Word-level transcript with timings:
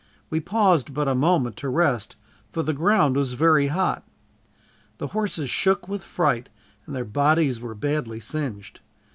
We 0.31 0.39
paused 0.39 0.95
but 0.95 1.07
a 1.07 1.13
moment 1.13 1.57
to 1.57 1.69
rest, 1.69 2.15
for 2.49 2.63
the 2.63 2.73
ground 2.73 3.15
was 3.15 3.33
very 3.33 3.67
hot. 3.67 4.03
The 4.97 5.05
horses 5.09 5.51
shook 5.51 5.87
with, 5.87 6.03
fright 6.03 6.49
and 6.87 6.95
their 6.95 7.05
bodies 7.05 7.59
were 7.59 7.75
badly 7.75 8.19
singed. 8.19 8.79